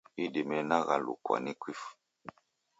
Idime 0.23 0.57
naghalukwa 0.67 1.35
ni 1.43 1.53
kifu. 1.61 1.91